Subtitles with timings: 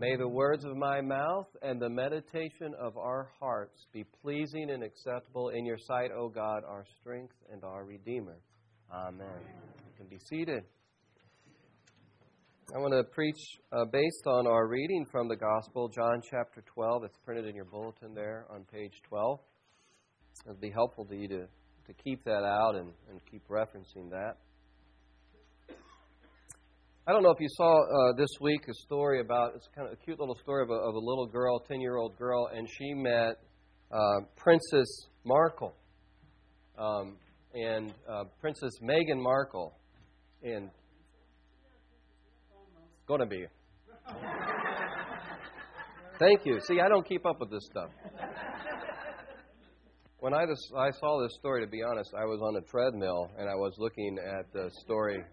[0.00, 4.82] May the words of my mouth and the meditation of our hearts be pleasing and
[4.82, 8.38] acceptable in your sight, O God, our strength and our Redeemer.
[8.90, 9.28] Amen.
[9.44, 10.62] You can be seated.
[12.74, 13.36] I want to preach
[13.72, 17.04] uh, based on our reading from the Gospel, John chapter 12.
[17.04, 19.38] It's printed in your bulletin there on page 12.
[20.46, 24.38] It'll be helpful to you to, to keep that out and, and keep referencing that.
[27.06, 29.94] I don't know if you saw uh, this week a story about it's kind of
[29.94, 32.68] a cute little story of a, of a little girl, ten year old girl, and
[32.68, 33.38] she met
[33.90, 34.86] uh, Princess
[35.24, 35.74] Markle,
[36.78, 37.16] um,
[37.54, 39.72] and uh, Princess Meghan Markle,
[40.42, 40.70] and
[43.08, 43.46] gonna be.
[46.18, 46.60] Thank you.
[46.60, 47.88] See, I don't keep up with this stuff.
[50.18, 53.30] When I, just, I saw this story, to be honest, I was on a treadmill
[53.38, 55.24] and I was looking at the story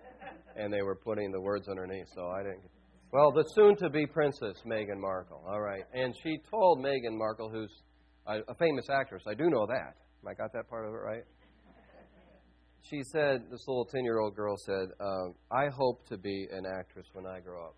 [0.57, 2.70] and they were putting the words underneath, so I didn't.
[3.11, 5.43] Well, the soon-to-be princess Meghan Markle.
[5.48, 7.71] All right, and she told Meghan Markle, who's
[8.25, 9.23] a, famous actress.
[9.27, 9.95] I do know that.
[10.27, 11.23] I got that part of it right.
[12.90, 17.26] She said, this little ten-year-old girl said, uh, "I hope to be an actress when
[17.26, 17.76] I grow up."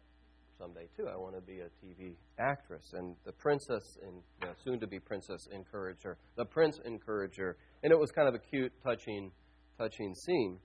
[0.59, 1.07] someday too.
[1.07, 2.93] I want to be a TV actress.
[2.93, 6.17] And the princess and the soon-to-be princess encouraged her.
[6.35, 9.31] The prince encouraged her, and it was kind of a cute, touching,
[9.77, 10.59] touching scene.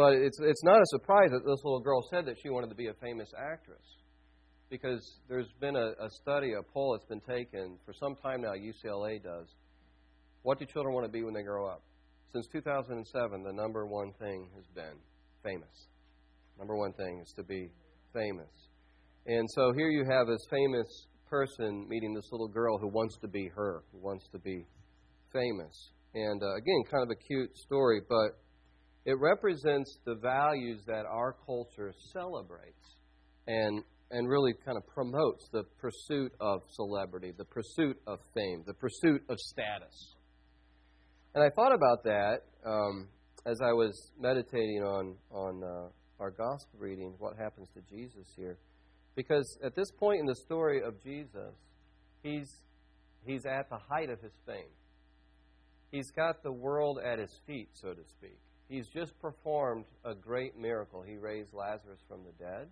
[0.00, 2.74] But it's, it's not a surprise that this little girl said that she wanted to
[2.74, 3.84] be a famous actress.
[4.70, 8.52] Because there's been a, a study, a poll that's been taken for some time now,
[8.52, 9.46] UCLA does.
[10.40, 11.82] What do children want to be when they grow up?
[12.32, 14.96] Since 2007, the number one thing has been
[15.44, 15.88] famous.
[16.58, 17.68] Number one thing is to be
[18.14, 18.48] famous.
[19.26, 23.28] And so here you have this famous person meeting this little girl who wants to
[23.28, 24.64] be her, who wants to be
[25.30, 25.92] famous.
[26.14, 28.40] And uh, again, kind of a cute story, but
[29.04, 32.96] it represents the values that our culture celebrates
[33.46, 38.74] and, and really kind of promotes the pursuit of celebrity, the pursuit of fame, the
[38.74, 40.14] pursuit of status.
[41.34, 43.08] And I thought about that um,
[43.46, 45.88] as I was meditating on, on uh,
[46.22, 48.58] our gospel reading, what happens to Jesus here.
[49.16, 51.54] Because at this point in the story of Jesus,
[52.22, 52.48] he's,
[53.24, 54.70] he's at the height of his fame.
[55.90, 58.38] He's got the world at his feet, so to speak.
[58.70, 61.02] He's just performed a great miracle.
[61.02, 62.68] He raised Lazarus from the dead.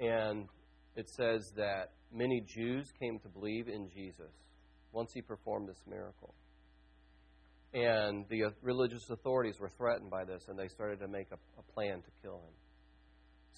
[0.00, 0.48] And
[0.96, 4.32] it says that many Jews came to believe in Jesus
[4.90, 6.34] once he performed this miracle.
[7.74, 11.72] And the religious authorities were threatened by this, and they started to make a, a
[11.74, 12.54] plan to kill him.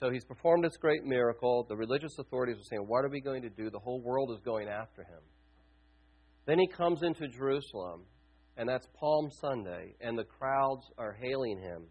[0.00, 1.64] So he's performed this great miracle.
[1.69, 3.70] The religious authorities are saying, What are we going to do?
[3.70, 5.22] The whole world is going after him.
[6.46, 8.02] Then he comes into Jerusalem,
[8.56, 11.84] and that's Palm Sunday, and the crowds are hailing him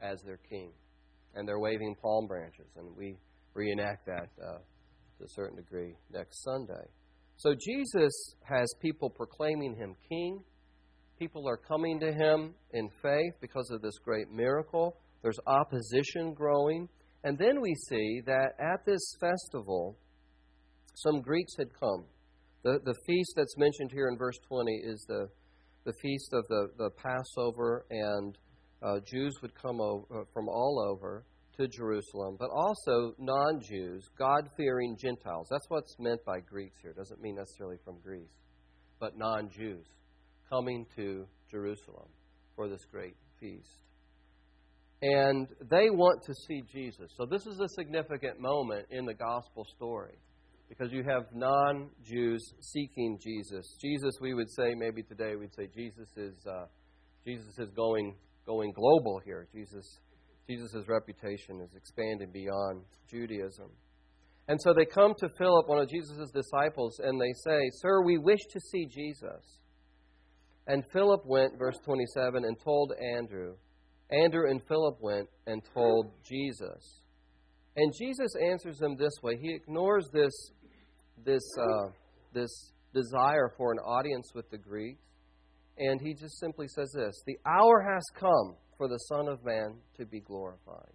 [0.00, 0.72] as their king.
[1.34, 3.18] And they're waving palm branches, and we
[3.54, 4.58] reenact that uh,
[5.18, 6.88] to a certain degree next Sunday.
[7.36, 10.42] So Jesus has people proclaiming him king.
[11.18, 14.96] People are coming to him in faith because of this great miracle.
[15.22, 16.88] There's opposition growing.
[17.24, 19.98] And then we see that at this festival,
[20.94, 22.04] some Greeks had come.
[22.62, 25.28] The, the feast that's mentioned here in verse 20 is the
[25.86, 28.36] the feast of the, the Passover, and
[28.82, 31.24] uh, Jews would come over, uh, from all over
[31.56, 35.46] to Jerusalem, but also non Jews, God fearing Gentiles.
[35.50, 36.90] That's what's meant by Greeks here.
[36.90, 38.34] It doesn't mean necessarily from Greece,
[39.00, 39.86] but non Jews
[40.50, 42.08] coming to Jerusalem
[42.56, 43.68] for this great feast.
[45.02, 47.10] And they want to see Jesus.
[47.16, 50.18] So, this is a significant moment in the gospel story
[50.68, 53.76] because you have non Jews seeking Jesus.
[53.80, 56.66] Jesus, we would say, maybe today we'd say Jesus is, uh,
[57.24, 58.16] Jesus is going,
[58.46, 59.46] going global here.
[59.52, 60.00] Jesus,
[60.48, 63.70] Jesus' reputation is expanding beyond Judaism.
[64.48, 68.18] And so they come to Philip, one of Jesus' disciples, and they say, Sir, we
[68.18, 69.58] wish to see Jesus.
[70.68, 73.54] And Philip went, verse 27, and told Andrew.
[74.10, 77.02] Andrew and Philip went and told Jesus.
[77.76, 79.36] And Jesus answers them this way.
[79.36, 80.32] He ignores this
[81.24, 81.88] this, uh,
[82.32, 85.00] this desire for an audience with the Greeks.
[85.78, 89.76] And he just simply says this The hour has come for the Son of Man
[89.98, 90.92] to be glorified.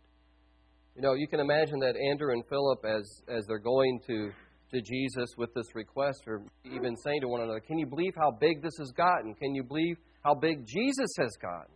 [0.96, 4.32] You know, you can imagine that Andrew and Philip, as, as they're going to,
[4.74, 8.32] to Jesus with this request, or even saying to one another, Can you believe how
[8.32, 9.34] big this has gotten?
[9.36, 11.74] Can you believe how big Jesus has gotten?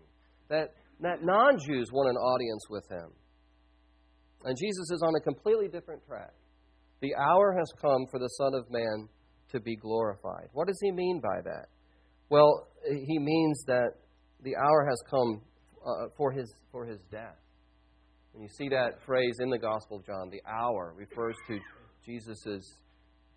[0.50, 3.10] That, that non Jews want an audience with him.
[4.44, 6.34] And Jesus is on a completely different track.
[7.02, 9.10] The hour has come for the Son of Man
[9.52, 10.50] to be glorified.
[10.54, 11.68] What does he mean by that?
[12.30, 13.92] Well, he means that
[14.42, 15.42] the hour has come
[15.86, 17.38] uh, for, his, for his death.
[18.34, 21.60] And you see that phrase in the Gospel of John, the hour refers to
[22.06, 22.78] Jesus'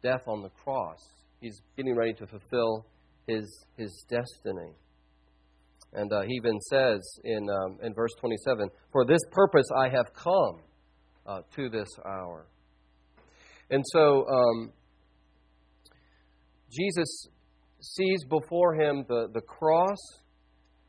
[0.02, 0.98] death on the cross.
[1.40, 2.86] He's getting ready to fulfill
[3.26, 4.72] his, his destiny.
[5.92, 10.12] And uh, he even says in, um, in verse 27 For this purpose I have
[10.14, 10.60] come
[11.26, 12.46] uh, to this hour.
[13.70, 14.72] And so um,
[16.70, 17.28] Jesus
[17.80, 19.98] sees before him the, the cross,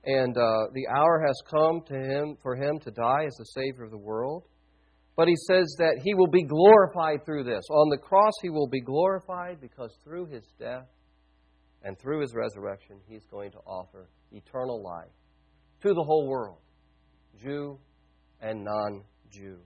[0.05, 3.83] and uh, the hour has come to him for him to die as the Savior
[3.83, 4.43] of the world.
[5.15, 7.63] But he says that he will be glorified through this.
[7.69, 10.87] On the cross, he will be glorified because through his death
[11.83, 15.11] and through his resurrection, he's going to offer eternal life
[15.81, 16.59] to the whole world,
[17.41, 17.77] Jew
[18.41, 19.57] and non Jew.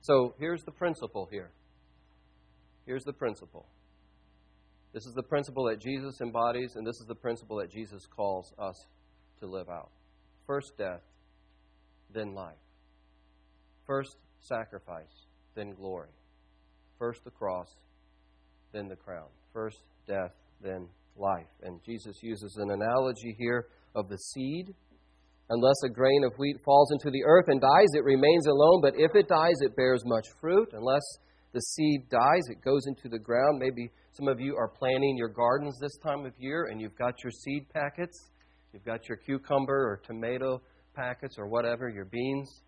[0.00, 1.50] So here's the principle here.
[2.88, 3.66] Here's the principle.
[4.94, 8.54] This is the principle that Jesus embodies, and this is the principle that Jesus calls
[8.58, 8.86] us
[9.40, 9.90] to live out.
[10.46, 11.02] First death,
[12.14, 12.56] then life.
[13.86, 16.08] First sacrifice, then glory.
[16.98, 17.68] First the cross,
[18.72, 19.28] then the crown.
[19.52, 20.32] First death,
[20.62, 21.52] then life.
[21.62, 24.74] And Jesus uses an analogy here of the seed.
[25.50, 28.94] Unless a grain of wheat falls into the earth and dies, it remains alone, but
[28.96, 30.70] if it dies, it bears much fruit.
[30.72, 31.02] Unless
[31.52, 33.58] the seed dies, it goes into the ground.
[33.58, 37.22] Maybe some of you are planting your gardens this time of year and you've got
[37.22, 38.30] your seed packets.
[38.72, 40.60] You've got your cucumber or tomato
[40.94, 42.62] packets or whatever, your beans,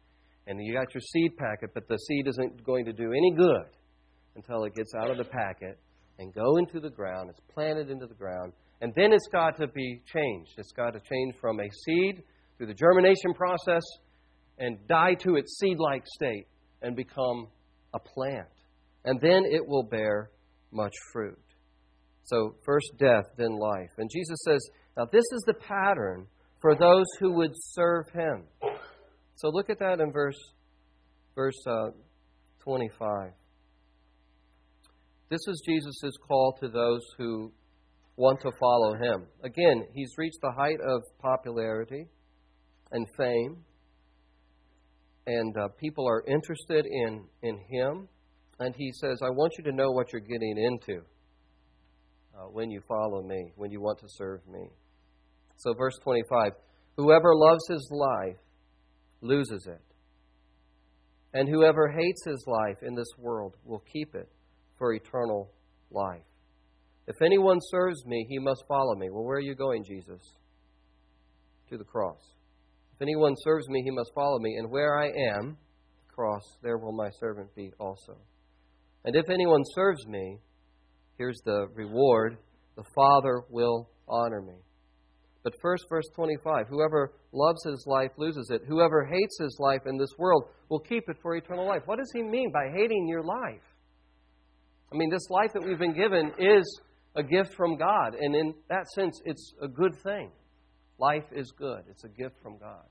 [0.47, 3.67] and you got your seed packet, but the seed isn't going to do any good
[4.37, 5.79] until it gets out of the packet
[6.19, 7.31] and go into the ground.
[7.31, 8.53] It's planted into the ground.
[8.81, 10.53] And then it's got to be changed.
[10.57, 12.23] It's got to change from a seed
[12.57, 13.83] through the germination process
[14.59, 16.47] and die to its seed like state
[16.83, 17.49] and become
[17.95, 18.49] a plant.
[19.05, 20.31] And then it will bear
[20.73, 21.39] much fruit.
[22.25, 23.91] So, first death, then life.
[23.99, 24.61] And Jesus says,
[24.97, 26.27] now this is the pattern
[26.61, 28.45] for those who would serve him.
[29.37, 30.39] So look at that in verse,
[31.35, 31.91] verse uh,
[32.63, 33.31] 25.
[35.31, 37.53] This is Jesus' call to those who
[38.17, 39.27] want to follow him.
[39.43, 42.07] Again, he's reached the height of popularity
[42.93, 43.57] and fame,
[45.27, 48.09] and uh, people are interested in, in him.
[48.61, 51.01] And he says, I want you to know what you're getting into
[52.37, 54.69] uh, when you follow me, when you want to serve me.
[55.57, 56.53] So, verse 25
[56.97, 58.37] Whoever loves his life
[59.23, 59.81] loses it.
[61.33, 64.29] And whoever hates his life in this world will keep it
[64.77, 65.51] for eternal
[65.91, 66.23] life.
[67.07, 69.09] If anyone serves me, he must follow me.
[69.11, 70.21] Well, where are you going, Jesus?
[71.71, 72.21] To the cross.
[72.95, 74.57] If anyone serves me, he must follow me.
[74.57, 75.57] And where I am,
[76.07, 78.19] the cross, there will my servant be also.
[79.05, 80.39] And if anyone serves me,
[81.17, 82.39] here's the reward
[82.77, 84.57] the Father will honor me.
[85.43, 88.63] But first, verse 25 Whoever loves his life loses it.
[88.69, 91.83] Whoever hates his life in this world will keep it for eternal life.
[91.87, 93.63] What does he mean by hating your life?
[94.93, 96.81] I mean, this life that we've been given is
[97.15, 98.15] a gift from God.
[98.21, 100.31] And in that sense, it's a good thing.
[100.99, 102.85] Life is good, it's a gift from God.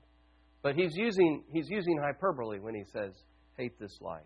[0.62, 3.12] But he's using, he's using hyperbole when he says,
[3.56, 4.22] hate this life.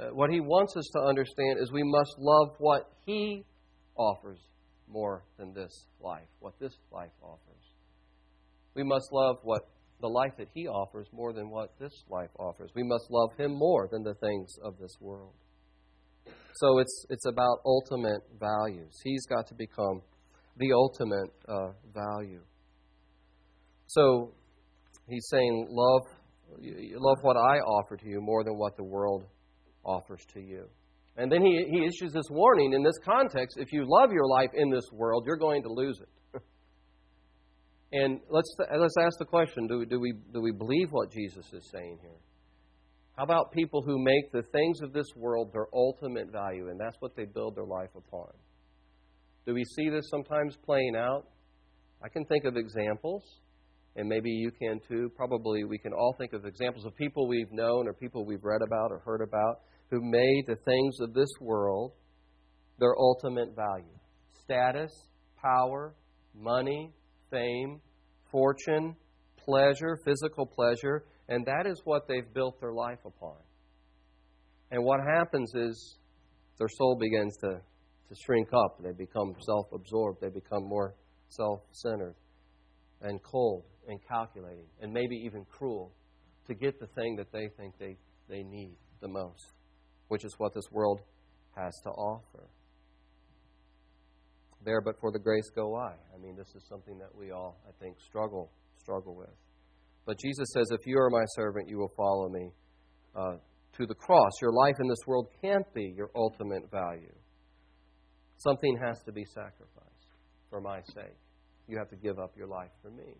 [0.00, 3.44] Uh, what he wants us to understand is we must love what he
[3.96, 4.38] offers
[4.88, 7.64] more than this life, what this life offers.
[8.74, 9.62] We must love what
[10.00, 12.70] the life that He offers more than what this life offers.
[12.74, 15.32] We must love Him more than the things of this world.
[16.54, 18.92] So it's, it's about ultimate values.
[19.04, 20.02] He's got to become
[20.56, 22.42] the ultimate uh, value.
[23.86, 24.32] So
[25.08, 26.02] he's saying, love,
[26.60, 29.24] love what I offer to you more than what the world
[29.84, 30.66] offers to you.
[31.16, 34.50] And then he, he issues this warning in this context if you love your life
[34.54, 36.40] in this world, you're going to lose it.
[37.92, 41.68] and let's, let's ask the question do, do, we, do we believe what Jesus is
[41.72, 42.18] saying here?
[43.16, 46.96] How about people who make the things of this world their ultimate value, and that's
[47.00, 48.28] what they build their life upon?
[49.46, 51.26] Do we see this sometimes playing out?
[52.02, 53.22] I can think of examples,
[53.96, 55.10] and maybe you can too.
[55.14, 58.62] Probably we can all think of examples of people we've known or people we've read
[58.62, 61.92] about or heard about who made the things of this world
[62.78, 63.84] their ultimate value
[64.42, 64.90] status,
[65.40, 65.94] power,
[66.34, 66.92] money,
[67.30, 67.80] fame,
[68.32, 68.96] fortune,
[69.36, 73.36] pleasure, physical pleasure, and that is what they've built their life upon.
[74.72, 75.98] And what happens is
[76.58, 77.60] their soul begins to,
[78.08, 78.82] to shrink up.
[78.82, 80.20] They become self absorbed.
[80.20, 80.94] They become more
[81.28, 82.14] self centered
[83.02, 85.92] and cold and calculating and maybe even cruel
[86.46, 87.96] to get the thing that they think they,
[88.28, 89.52] they need the most
[90.10, 91.00] which is what this world
[91.56, 92.48] has to offer.
[94.64, 95.94] There, but for the grace go I.
[96.14, 98.50] I mean, this is something that we all, I think, struggle
[98.80, 99.30] struggle with.
[100.06, 102.50] But Jesus says, if you are my servant, you will follow me
[103.14, 103.36] uh,
[103.78, 104.32] to the cross.
[104.42, 107.14] Your life in this world can't be your ultimate value.
[108.38, 110.08] Something has to be sacrificed
[110.48, 111.16] for my sake.
[111.68, 113.14] You have to give up your life for me.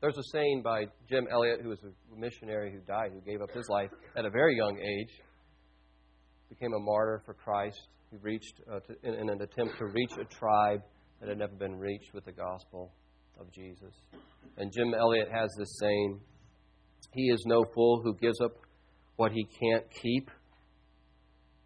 [0.00, 3.50] There's a saying by Jim Elliot, who was a missionary who died, who gave up
[3.52, 5.20] his life at a very young age,
[6.48, 7.88] became a martyr for Christ.
[8.10, 10.82] He reached uh, to, in, in an attempt to reach a tribe
[11.20, 12.92] that had never been reached with the gospel
[13.40, 13.94] of Jesus.
[14.56, 16.20] And Jim Elliot has this saying
[17.12, 18.52] He is no fool who gives up
[19.16, 20.30] what he can't keep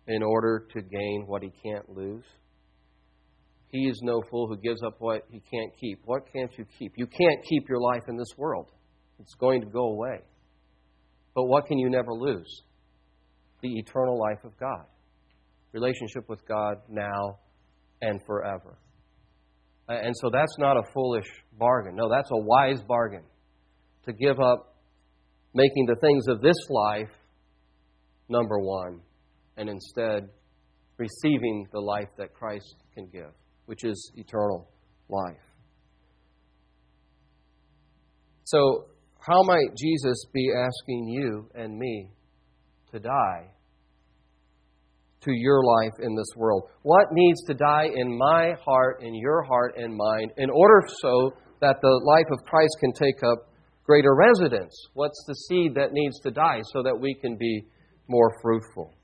[0.06, 2.24] in order to gain what he can't lose.
[3.68, 6.00] He is no fool who gives up what he can't keep.
[6.04, 6.92] What can't you keep?
[6.96, 8.66] You can't keep your life in this world,
[9.20, 10.20] it's going to go away.
[11.34, 12.62] But what can you never lose?
[13.62, 14.84] The eternal life of God,
[15.72, 17.38] relationship with God now
[18.00, 18.78] and forever.
[19.88, 21.26] And so that's not a foolish
[21.58, 21.96] bargain.
[21.96, 23.24] No, that's a wise bargain
[24.06, 24.76] to give up
[25.52, 27.10] making the things of this life
[28.28, 29.00] number one
[29.56, 30.28] and instead
[30.96, 33.32] receiving the life that Christ can give
[33.70, 34.68] which is eternal
[35.08, 35.36] life.
[38.42, 38.86] So,
[39.20, 42.10] how might Jesus be asking you and me
[42.92, 43.50] to die
[45.22, 46.64] to your life in this world?
[46.82, 51.32] What needs to die in my heart, in your heart and mind, in order so
[51.60, 53.50] that the life of Christ can take up
[53.84, 54.74] greater residence?
[54.94, 57.64] What's the seed that needs to die so that we can be
[58.08, 58.94] more fruitful?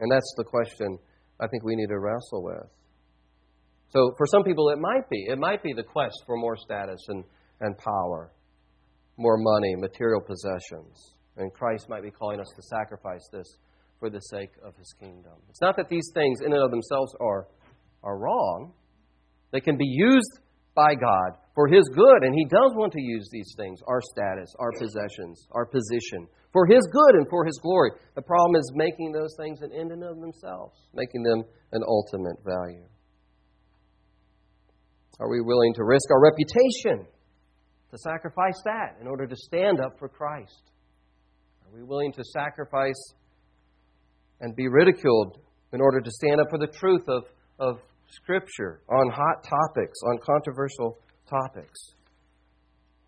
[0.00, 0.98] And that's the question
[1.40, 2.68] I think we need to wrestle with.
[3.90, 5.26] So for some people, it might be.
[5.28, 7.24] It might be the quest for more status and,
[7.60, 8.32] and power,
[9.16, 11.15] more money, material possessions.
[11.36, 13.58] And Christ might be calling us to sacrifice this
[13.98, 15.32] for the sake of his kingdom.
[15.48, 17.48] It's not that these things in and of themselves are,
[18.02, 18.72] are wrong.
[19.52, 20.40] They can be used
[20.74, 24.54] by God for his good, and he does want to use these things our status,
[24.58, 27.90] our possessions, our position for his good and for his glory.
[28.14, 32.36] The problem is making those things an end in of themselves, making them an ultimate
[32.44, 32.84] value.
[35.18, 37.06] Are we willing to risk our reputation
[37.90, 40.72] to sacrifice that in order to stand up for Christ?
[41.66, 43.14] Are we willing to sacrifice
[44.40, 45.38] and be ridiculed
[45.72, 47.24] in order to stand up for the truth of,
[47.58, 51.78] of Scripture on hot topics, on controversial topics?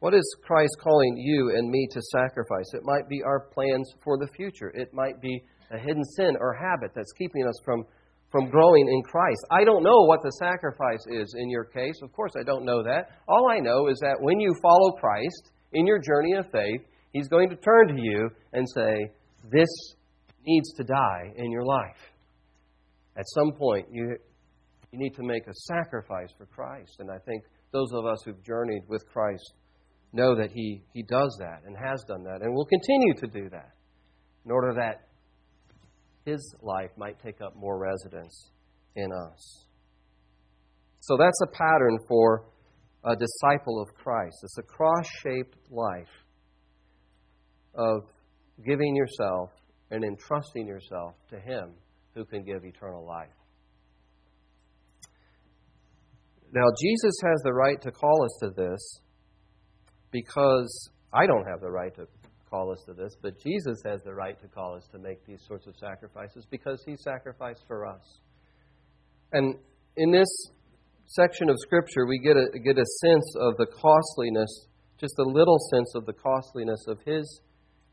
[0.00, 2.66] What is Christ calling you and me to sacrifice?
[2.74, 4.72] It might be our plans for the future.
[4.74, 7.84] It might be a hidden sin or habit that's keeping us from
[8.30, 9.40] from growing in Christ.
[9.50, 11.98] I don't know what the sacrifice is in your case.
[12.02, 13.08] Of course, I don't know that.
[13.26, 17.28] All I know is that when you follow Christ in your journey of faith, He's
[17.28, 19.12] going to turn to you and say,
[19.50, 19.68] This
[20.44, 22.12] needs to die in your life.
[23.16, 24.16] At some point, you,
[24.92, 26.96] you need to make a sacrifice for Christ.
[27.00, 29.54] And I think those of us who've journeyed with Christ
[30.12, 33.48] know that He, he does that and has done that and will continue to do
[33.50, 33.72] that
[34.44, 35.08] in order that
[36.24, 38.50] his life might take up more residence
[38.96, 39.64] in us.
[41.00, 42.44] So that's a pattern for
[43.04, 44.36] a disciple of Christ.
[44.42, 46.08] It's a cross shaped life
[47.74, 48.02] of
[48.64, 49.50] giving yourself
[49.90, 51.70] and entrusting yourself to Him
[52.14, 53.28] who can give eternal life.
[56.52, 59.00] Now, Jesus has the right to call us to this
[60.10, 62.06] because I don't have the right to
[62.50, 65.44] call us to this, but Jesus has the right to call us to make these
[65.46, 68.20] sorts of sacrifices because he sacrificed for us.
[69.32, 69.56] And
[69.96, 70.28] in this
[71.06, 75.58] section of Scripture, we get a, get a sense of the costliness, just a little
[75.74, 77.40] sense of the costliness of his,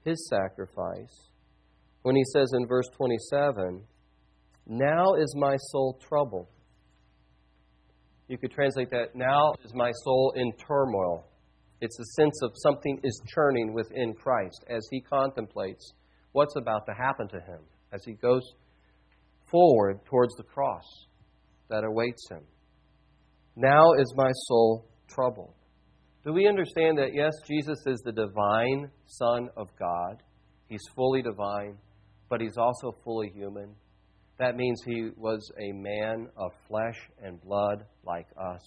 [0.05, 1.31] his sacrifice.
[2.03, 3.81] When he says in verse 27,
[4.67, 6.47] Now is my soul troubled.
[8.27, 11.27] You could translate that, Now is my soul in turmoil.
[11.81, 15.93] It's a sense of something is churning within Christ as he contemplates
[16.31, 17.59] what's about to happen to him
[17.91, 18.43] as he goes
[19.49, 20.85] forward towards the cross
[21.69, 22.41] that awaits him.
[23.55, 25.53] Now is my soul troubled.
[26.25, 30.23] Do we understand that, yes, Jesus is the divine Son of God?
[30.67, 31.77] He's fully divine,
[32.29, 33.75] but he's also fully human.
[34.39, 38.61] That means he was a man of flesh and blood like us.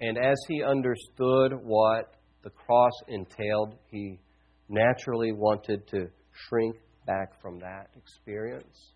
[0.00, 4.18] And as he understood what the cross entailed, he
[4.70, 6.06] naturally wanted to
[6.48, 8.94] shrink back from that experience.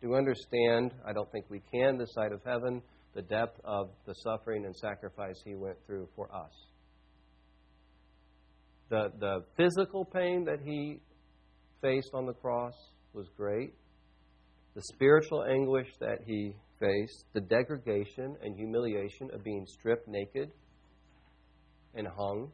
[0.00, 0.92] Do you understand?
[1.04, 2.80] I don't think we can, this side of heaven,
[3.16, 6.52] the depth of the suffering and sacrifice he went through for us.
[8.90, 11.00] The, the physical pain that he
[11.80, 12.74] faced on the cross
[13.14, 13.72] was great.
[14.74, 20.50] The spiritual anguish that he faced, the degradation and humiliation of being stripped naked
[21.94, 22.50] and hung,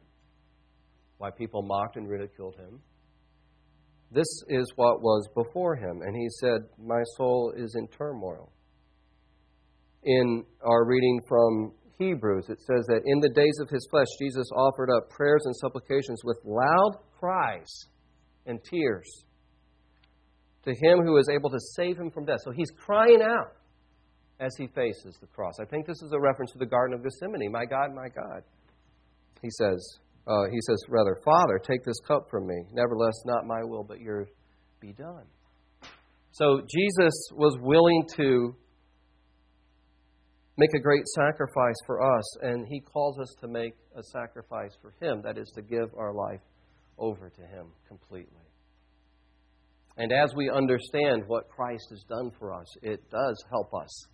[1.17, 2.79] why people mocked and ridiculed him.
[4.11, 6.01] This is what was before him.
[6.03, 8.53] And he said, My soul is in turmoil.
[10.05, 14.47] In our reading from Hebrews, it says that in the days of his flesh, Jesus
[14.55, 17.85] offered up prayers and supplications with loud cries
[18.45, 19.25] and tears
[20.65, 22.39] to him who is able to save him from death.
[22.43, 23.53] So he's crying out
[24.39, 25.53] as he faces the cross.
[25.61, 27.51] I think this is a reference to the Garden of Gethsemane.
[27.51, 28.43] My God, my God.
[29.41, 32.65] He says, uh, he says, rather, Father, take this cup from me.
[32.73, 34.27] Nevertheless, not my will, but yours
[34.79, 35.25] be done.
[36.31, 38.55] So Jesus was willing to
[40.57, 44.93] make a great sacrifice for us, and he calls us to make a sacrifice for
[45.01, 45.21] him.
[45.23, 46.41] That is, to give our life
[46.97, 48.45] over to him completely.
[49.97, 54.07] And as we understand what Christ has done for us, it does help us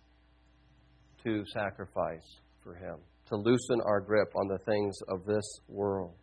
[1.24, 2.96] to sacrifice for him
[3.30, 6.14] to loosen our grip on the things of this world.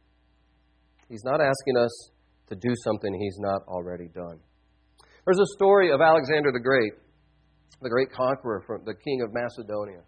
[1.10, 2.12] He's not asking us
[2.50, 4.40] to do something he's not already done.
[5.26, 6.94] There's a story of Alexander the Great,
[7.82, 10.02] the great conqueror from the king of Macedonia.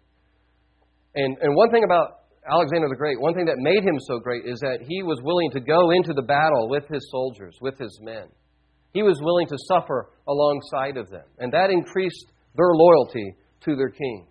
[1.14, 4.46] And, and one thing about Alexander the Great, one thing that made him so great
[4.46, 7.98] is that he was willing to go into the battle with his soldiers, with his
[8.02, 8.28] men.
[8.92, 11.26] He was willing to suffer alongside of them.
[11.38, 12.26] And that increased
[12.56, 13.34] their loyalty
[13.66, 14.26] to their king.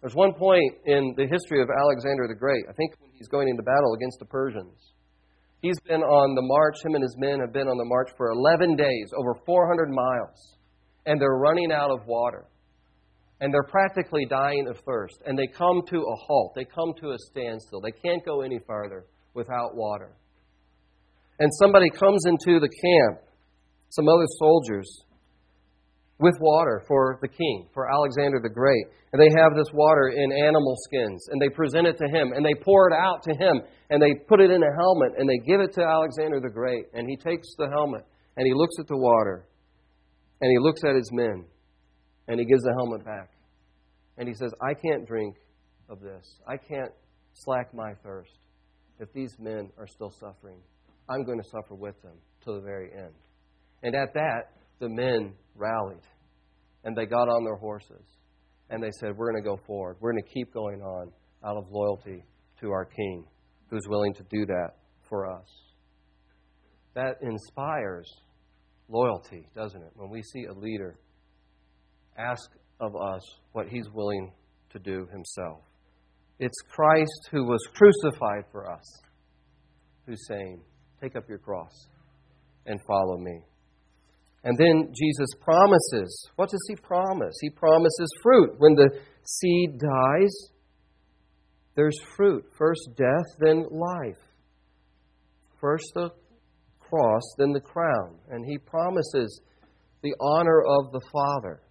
[0.00, 3.48] There's one point in the history of Alexander the Great, I think when he's going
[3.48, 4.92] into battle against the Persians.
[5.62, 8.28] He's been on the march, him and his men have been on the march for
[8.28, 10.53] 11 days, over 400 miles,
[11.06, 12.46] and they're running out of water.
[13.40, 15.20] And they're practically dying of thirst.
[15.26, 17.80] And they come to a halt, they come to a standstill.
[17.80, 20.12] They can't go any farther without water.
[21.38, 23.20] And somebody comes into the camp,
[23.90, 24.88] some other soldiers,
[26.20, 28.86] with water for the king, for Alexander the Great.
[29.12, 32.44] And they have this water in animal skins, and they present it to him, and
[32.44, 35.38] they pour it out to him, and they put it in a helmet, and they
[35.46, 36.86] give it to Alexander the Great.
[36.94, 38.06] And he takes the helmet,
[38.36, 39.46] and he looks at the water,
[40.40, 41.44] and he looks at his men,
[42.28, 43.30] and he gives the helmet back.
[44.16, 45.36] And he says, I can't drink
[45.88, 46.24] of this.
[46.46, 46.92] I can't
[47.32, 48.38] slack my thirst
[49.00, 50.58] if these men are still suffering.
[51.08, 53.12] I'm going to suffer with them to the very end.
[53.82, 56.02] And at that, the men rallied
[56.84, 58.04] and they got on their horses
[58.70, 59.96] and they said, We're going to go forward.
[60.00, 61.12] We're going to keep going on
[61.44, 62.24] out of loyalty
[62.60, 63.24] to our King
[63.68, 64.70] who's willing to do that
[65.08, 65.46] for us.
[66.94, 68.08] That inspires
[68.88, 69.92] loyalty, doesn't it?
[69.94, 70.96] When we see a leader
[72.16, 74.32] ask of us what he's willing
[74.70, 75.60] to do himself.
[76.38, 78.84] It's Christ who was crucified for us
[80.06, 80.60] who's saying,
[81.00, 81.88] Take up your cross
[82.66, 83.40] and follow me.
[84.42, 86.30] And then Jesus promises.
[86.36, 87.34] What does he promise?
[87.40, 88.54] He promises fruit.
[88.58, 88.90] When the
[89.24, 90.50] seed dies,
[91.76, 92.44] there's fruit.
[92.56, 94.20] First death, then life.
[95.60, 96.10] First the
[96.94, 98.18] cross, then the crown.
[98.30, 99.40] And he promises
[100.02, 101.62] the honor of the Father.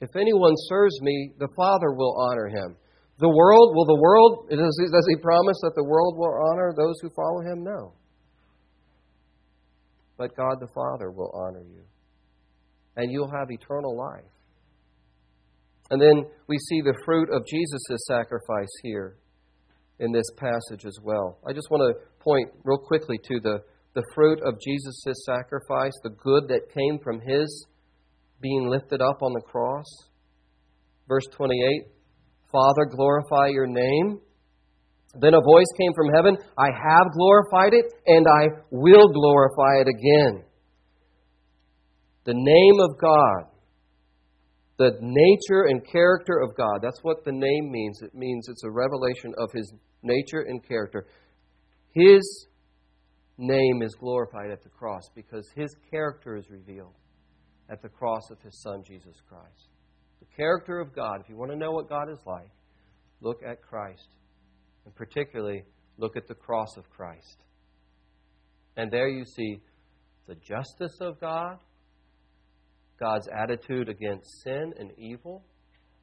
[0.00, 2.76] If anyone serves me, the Father will honor him.
[3.18, 6.72] The world, will the world, does he, does he promise that the world will honor
[6.76, 7.64] those who follow him?
[7.64, 7.94] No.
[10.16, 11.82] But God the Father will honor you
[12.98, 14.30] and you'll have eternal life.
[15.90, 19.16] And then we see the fruit of Jesus' sacrifice here
[20.00, 21.38] in this passage as well.
[21.48, 23.62] I just want to point real quickly to the,
[23.98, 27.66] the fruit of Jesus' sacrifice, the good that came from his
[28.40, 29.86] being lifted up on the cross.
[31.08, 31.88] Verse 28
[32.52, 34.20] Father, glorify your name.
[35.20, 39.88] Then a voice came from heaven I have glorified it, and I will glorify it
[39.88, 40.44] again
[42.24, 43.50] the name of God,
[44.78, 46.80] the nature and character of God.
[46.82, 48.00] That's what the name means.
[48.02, 49.72] It means it's a revelation of His
[50.04, 51.06] nature and character.
[51.94, 52.47] His
[53.38, 56.94] name is glorified at the cross because His character is revealed
[57.70, 59.68] at the cross of His Son, Jesus Christ.
[60.20, 62.50] The character of God, if you want to know what God is like,
[63.20, 64.08] look at Christ.
[64.84, 65.62] And particularly,
[65.96, 67.38] look at the cross of Christ.
[68.76, 69.60] And there you see
[70.26, 71.58] the justice of God,
[72.98, 75.44] God's attitude against sin and evil,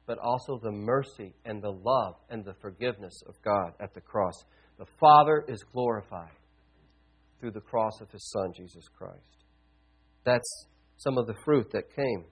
[0.06, 4.44] but also the mercy and the love and the forgiveness of God at the cross.
[4.78, 6.30] The Father is glorified
[7.40, 9.44] through the cross of His Son, Jesus Christ.
[10.24, 12.24] That's some of the fruit that came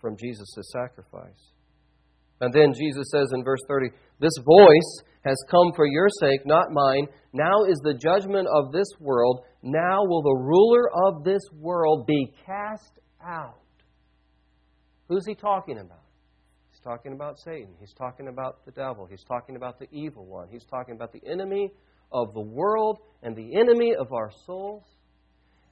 [0.00, 1.52] from Jesus' sacrifice.
[2.40, 3.88] And then Jesus says in verse 30,
[4.20, 7.06] This voice has come for your sake, not mine.
[7.32, 9.44] Now is the judgment of this world.
[9.62, 12.92] Now will the ruler of this world be cast
[13.24, 13.58] out.
[15.08, 16.02] Who's he talking about?
[16.70, 17.74] He's talking about Satan.
[17.80, 19.06] He's talking about the devil.
[19.10, 20.48] He's talking about the evil one.
[20.50, 21.72] He's talking about the enemy
[22.12, 24.84] of the world and the enemy of our souls.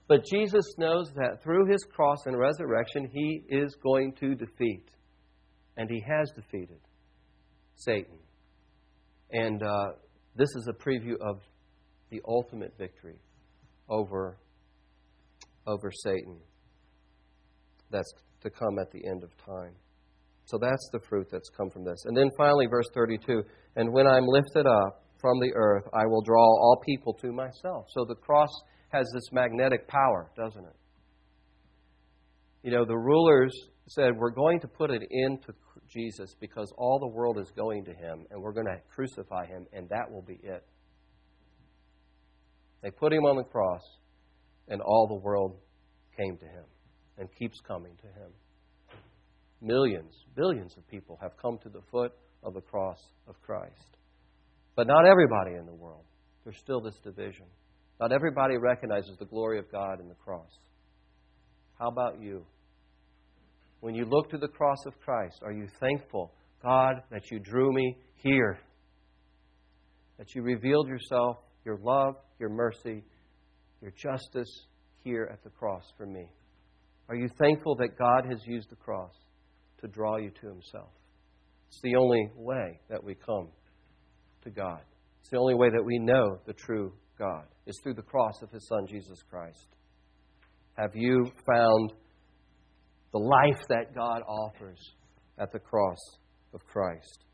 [0.07, 4.91] But Jesus knows that through his cross and resurrection, he is going to defeat,
[5.77, 6.81] and he has defeated
[7.77, 8.19] Satan.
[9.31, 9.93] And uh,
[10.37, 11.41] this is a preview of
[12.11, 13.17] the ultimate victory
[13.89, 14.37] over,
[15.67, 16.37] over Satan
[17.91, 19.73] that's to come at the end of time.
[20.47, 22.05] So that's the fruit that's come from this.
[22.05, 23.43] And then finally, verse 32
[23.77, 27.87] And when I'm lifted up from the earth, I will draw all people to myself.
[27.95, 28.51] So the cross
[28.91, 30.77] has this magnetic power, doesn't it?
[32.63, 33.51] You know, the rulers
[33.89, 35.55] said, We're going to put it into
[35.89, 39.65] Jesus because all the world is going to him, and we're going to crucify him,
[39.73, 40.63] and that will be it.
[42.83, 43.81] They put him on the cross,
[44.69, 45.57] and all the world
[46.19, 46.65] came to him
[47.17, 48.31] and keeps coming to him.
[49.63, 53.95] Millions, billions of people have come to the foot of the cross of Christ.
[54.77, 56.05] But not everybody in the world.
[56.45, 57.47] There's still this division.
[58.01, 60.51] Not everybody recognizes the glory of God in the cross.
[61.79, 62.45] How about you?
[63.81, 66.33] When you look to the cross of Christ, are you thankful,
[66.63, 68.59] God, that you drew me here?
[70.19, 73.05] That you revealed yourself, your love, your mercy,
[73.81, 74.49] your justice
[75.03, 76.27] here at the cross for me?
[77.09, 79.13] Are you thankful that God has used the cross
[79.83, 80.89] to draw you to Himself?
[81.69, 83.49] It's the only way that we come
[84.45, 84.81] to God.
[85.21, 88.51] It's the only way that we know the true God is through the cross of
[88.51, 89.67] His Son, Jesus Christ.
[90.77, 91.93] Have you found
[93.13, 94.81] the life that God offers
[95.39, 95.99] at the cross
[96.53, 97.25] of Christ?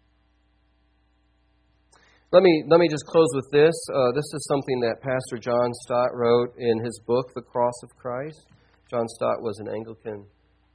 [2.33, 3.75] Let me, let me just close with this.
[3.93, 7.91] Uh, this is something that Pastor John Stott wrote in his book, The Cross of
[7.97, 8.47] Christ.
[8.89, 10.27] John Stott was an Anglican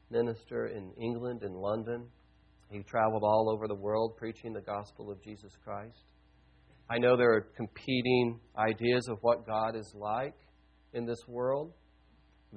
[0.10, 2.08] minister in England in London.
[2.70, 6.04] He traveled all over the world preaching the gospel of Jesus Christ.
[6.90, 10.36] I know there are competing ideas of what God is like
[10.94, 11.74] in this world.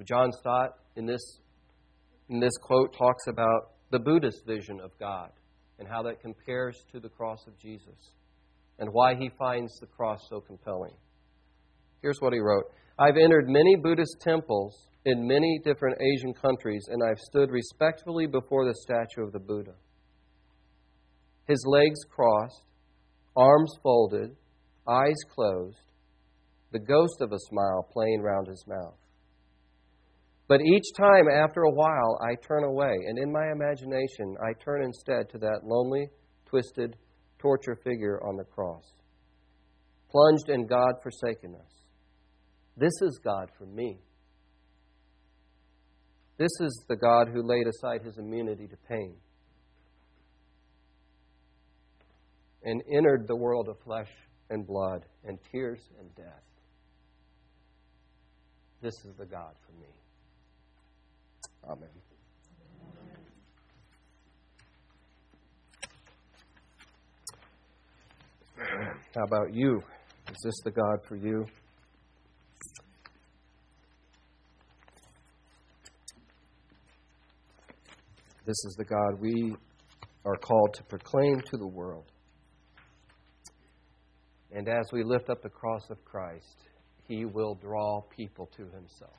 [0.07, 1.39] John Stott, in this,
[2.29, 5.31] in this quote, talks about the Buddhist vision of God
[5.79, 8.13] and how that compares to the cross of Jesus
[8.77, 10.93] and why he finds the cross so compelling.
[12.01, 12.65] Here's what he wrote
[12.99, 18.65] I've entered many Buddhist temples in many different Asian countries, and I've stood respectfully before
[18.65, 19.73] the statue of the Buddha.
[21.47, 22.63] His legs crossed,
[23.39, 24.35] arms folded,
[24.85, 25.81] eyes closed,
[26.73, 28.97] the ghost of a smile playing round his mouth.
[30.49, 34.83] But each time, after a while, I turn away, and in my imagination, I turn
[34.83, 36.09] instead to that lonely,
[36.47, 36.97] twisted,
[37.37, 38.83] torture figure on the cross,
[40.11, 41.71] plunged in God forsakenness.
[42.75, 43.99] This is God for me.
[46.37, 49.15] This is the God who laid aside his immunity to pain
[52.63, 54.09] and entered the world of flesh
[54.49, 56.43] and blood and tears and death.
[58.81, 59.87] This is the God for me.
[61.69, 61.89] Amen.
[69.15, 69.81] How about you?
[70.29, 71.45] Is this the God for you?
[78.45, 79.55] This is the God we
[80.25, 82.05] are called to proclaim to the world.
[84.51, 86.65] And as we lift up the cross of Christ,
[87.07, 89.13] He will draw people to Himself.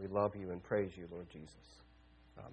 [0.00, 1.54] We love you and praise you, Lord Jesus.
[2.38, 2.52] Amen.